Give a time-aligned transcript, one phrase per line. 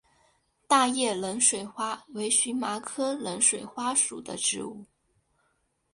[0.67, 4.83] 大叶冷水花为荨麻科冷水花属的植物。